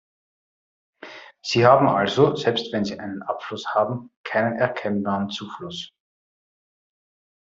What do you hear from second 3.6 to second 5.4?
haben, keinen erkennbaren